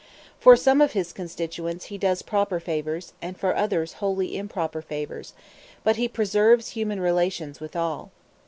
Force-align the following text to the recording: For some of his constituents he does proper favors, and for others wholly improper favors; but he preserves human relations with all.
For 0.39 0.55
some 0.55 0.81
of 0.81 0.93
his 0.93 1.13
constituents 1.13 1.85
he 1.93 1.99
does 1.99 2.23
proper 2.23 2.59
favors, 2.59 3.13
and 3.21 3.39
for 3.39 3.55
others 3.55 3.93
wholly 4.01 4.35
improper 4.35 4.81
favors; 4.81 5.33
but 5.83 5.95
he 5.97 6.07
preserves 6.07 6.69
human 6.69 6.99
relations 6.99 7.59
with 7.59 7.75
all. 7.75 8.09